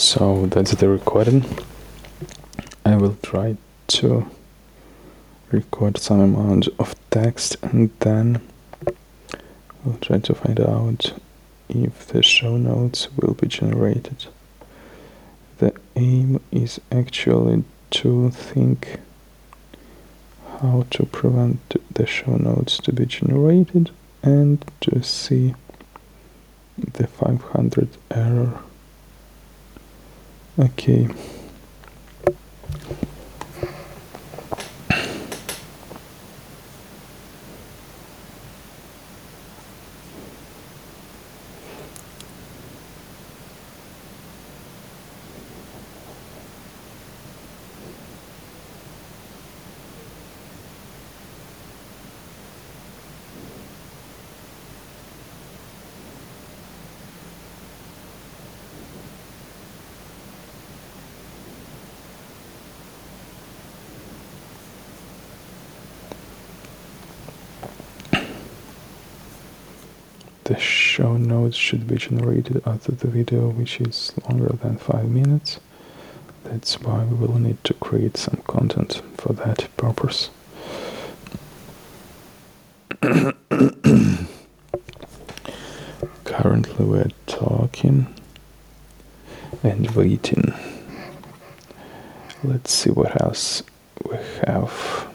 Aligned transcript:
So 0.00 0.46
that's 0.46 0.70
the 0.70 0.88
recording. 0.88 1.44
I 2.84 2.94
will 2.94 3.16
try 3.20 3.56
to 3.88 4.30
record 5.50 5.98
some 5.98 6.20
amount 6.20 6.68
of 6.78 6.94
text 7.10 7.56
and 7.62 7.90
then 7.98 8.40
we'll 9.84 9.98
try 9.98 10.20
to 10.20 10.34
find 10.34 10.60
out 10.60 11.14
if 11.68 12.06
the 12.06 12.22
show 12.22 12.56
notes 12.56 13.08
will 13.16 13.34
be 13.34 13.48
generated. 13.48 14.26
The 15.56 15.74
aim 15.96 16.40
is 16.52 16.80
actually 16.92 17.64
to 17.90 18.30
think 18.30 19.00
how 20.60 20.86
to 20.92 21.06
prevent 21.06 21.74
the 21.92 22.06
show 22.06 22.36
notes 22.36 22.78
to 22.78 22.92
be 22.92 23.04
generated 23.04 23.90
and 24.22 24.64
to 24.82 25.02
see 25.02 25.56
the 26.76 27.08
500 27.08 27.88
error 28.12 28.60
okay 30.58 31.08
The 70.48 70.58
show 70.58 71.18
notes 71.18 71.58
should 71.58 71.86
be 71.86 71.96
generated 71.96 72.62
after 72.64 72.92
the 72.92 73.06
video 73.06 73.50
which 73.50 73.82
is 73.82 74.14
longer 74.26 74.48
than 74.62 74.78
5 74.78 75.06
minutes. 75.10 75.60
That's 76.44 76.80
why 76.80 77.04
we 77.04 77.16
will 77.26 77.38
need 77.38 77.62
to 77.64 77.74
create 77.74 78.16
some 78.16 78.40
content 78.46 79.02
for 79.18 79.34
that 79.34 79.68
purpose. 79.76 80.30
Currently 86.24 86.84
we're 86.86 87.10
talking 87.26 88.06
and 89.62 89.90
waiting. 89.90 90.54
Let's 92.42 92.72
see 92.72 92.88
what 92.88 93.20
else 93.20 93.62
we 94.02 94.16
have. 94.46 95.08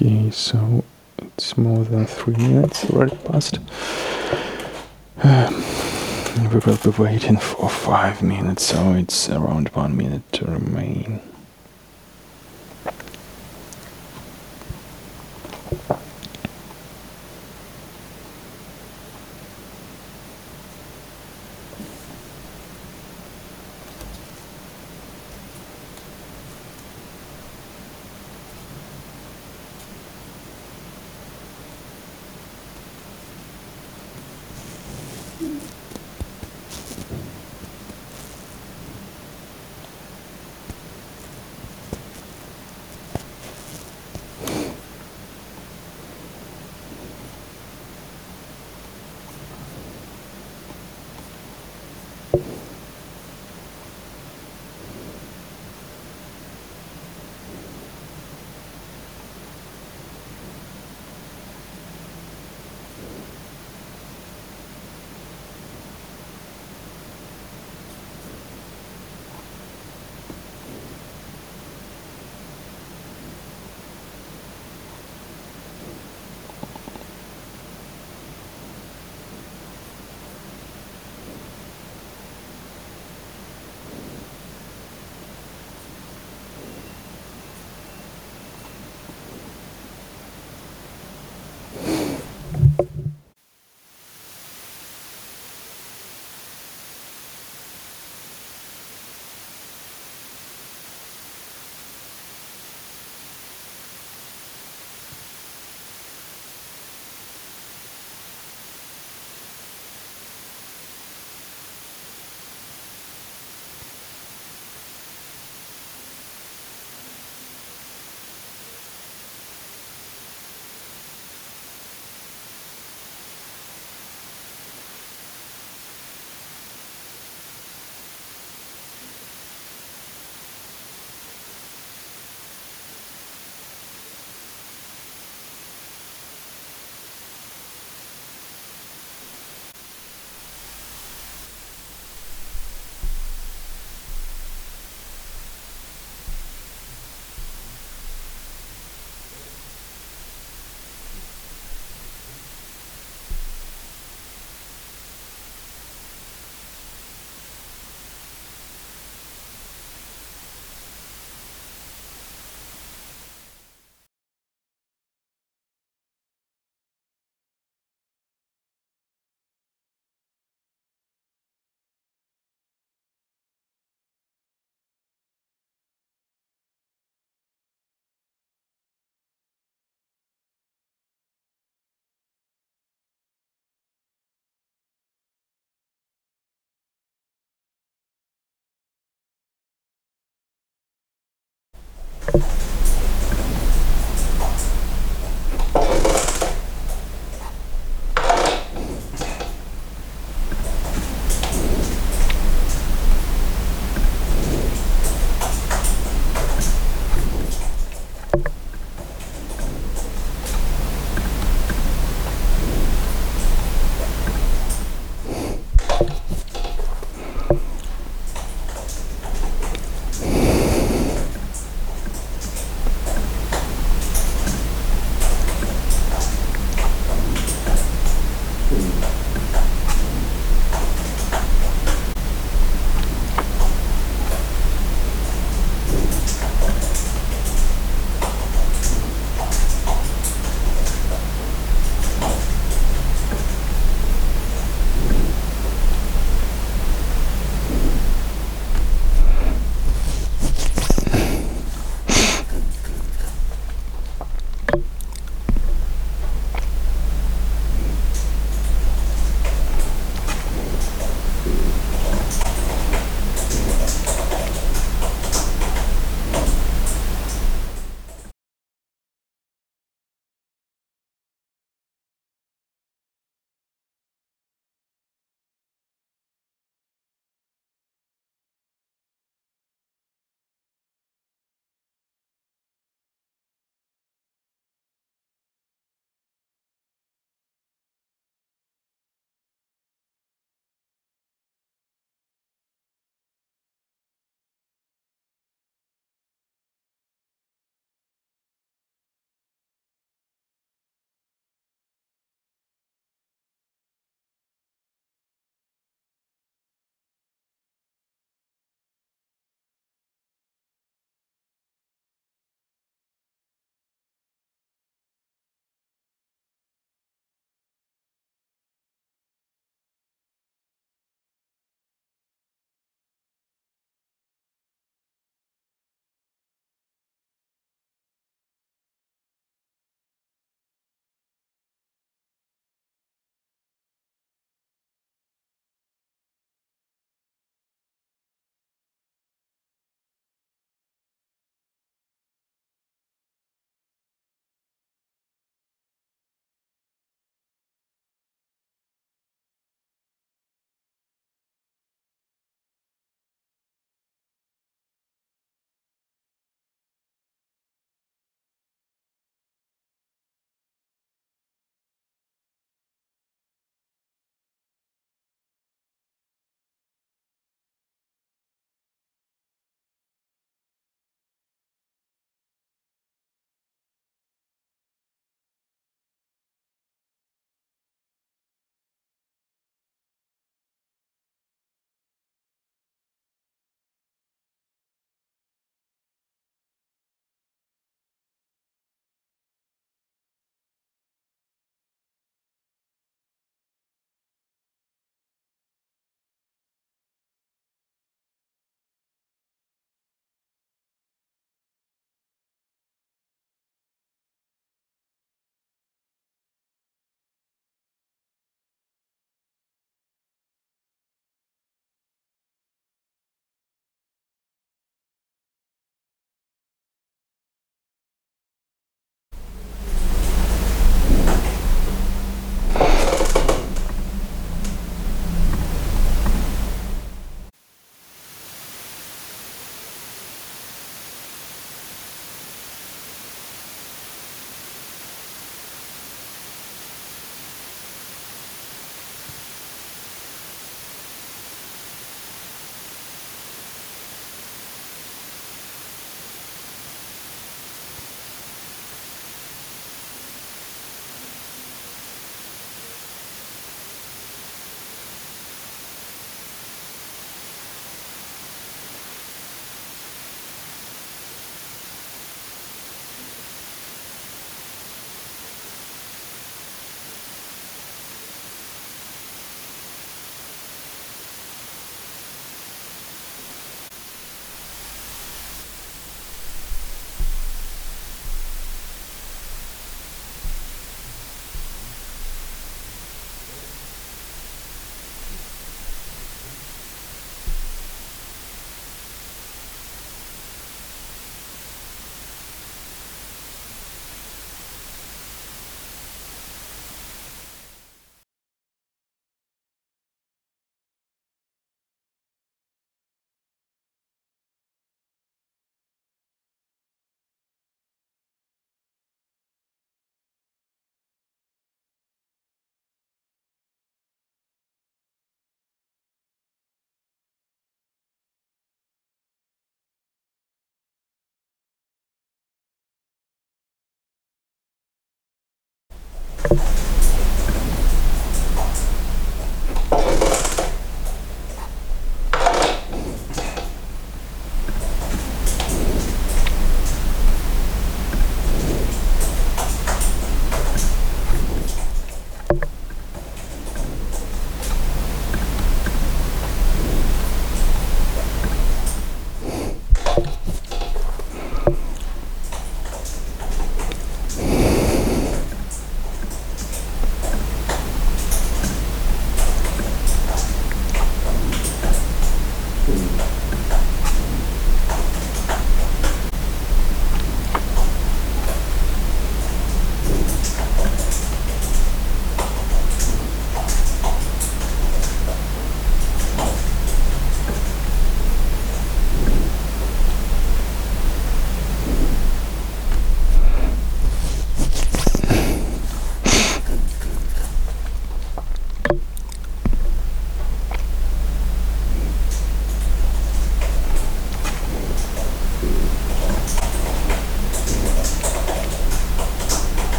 Okay, 0.00 0.30
so 0.30 0.82
it's 1.18 1.58
more 1.58 1.84
than 1.84 2.06
three 2.06 2.34
minutes 2.36 2.88
already 2.88 3.16
passed. 3.16 3.58
We 6.40 6.58
will 6.58 6.78
be 6.78 6.90
waiting 6.90 7.36
for 7.36 7.68
five 7.68 8.22
minutes, 8.22 8.64
so 8.64 8.94
it's 8.94 9.28
around 9.28 9.68
one 9.70 9.94
minute 9.94 10.22
to 10.32 10.46
remain. 10.46 11.20